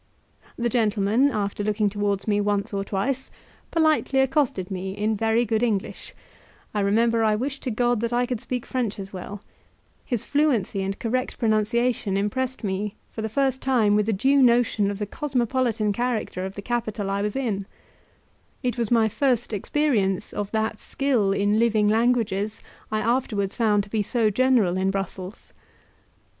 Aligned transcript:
The 0.57 0.67
gentleman, 0.67 1.29
after 1.29 1.63
looking 1.63 1.87
towards 1.87 2.27
me 2.27 2.41
once 2.41 2.73
or 2.73 2.83
twice, 2.83 3.29
politely 3.69 4.19
accosted 4.19 4.71
me 4.71 4.93
in 4.93 5.15
very 5.15 5.45
good 5.45 5.61
English; 5.61 6.15
I 6.73 6.79
remember 6.79 7.23
I 7.23 7.35
wished 7.35 7.61
to 7.61 7.69
God 7.69 7.99
that 7.99 8.11
I 8.11 8.25
could 8.25 8.41
speak 8.41 8.65
French 8.65 8.97
as 8.97 9.13
well; 9.13 9.43
his 10.03 10.25
fluency 10.25 10.81
and 10.81 10.97
correct 10.97 11.37
pronunciation 11.37 12.17
impressed 12.17 12.63
me 12.63 12.95
for 13.09 13.21
the 13.21 13.29
first 13.29 13.61
time 13.61 13.93
with 13.93 14.09
a 14.09 14.11
due 14.11 14.41
notion 14.41 14.89
of 14.89 14.97
the 14.97 15.05
cosmopolitan 15.05 15.93
character 15.93 16.45
of 16.45 16.55
the 16.55 16.63
capital 16.63 17.07
I 17.11 17.21
was 17.21 17.35
in; 17.35 17.67
it 18.63 18.79
was 18.79 18.89
my 18.89 19.07
first 19.07 19.53
experience 19.53 20.33
of 20.33 20.49
that 20.51 20.79
skill 20.79 21.31
in 21.31 21.59
living 21.59 21.87
languages 21.87 22.59
I 22.91 23.01
afterwards 23.01 23.55
found 23.55 23.83
to 23.83 23.89
be 23.91 24.01
so 24.01 24.31
general 24.31 24.77
in 24.77 24.89
Brussels. 24.89 25.53